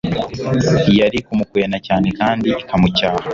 [0.99, 3.19] yari kumukwena cyane kandi ikamucyaha.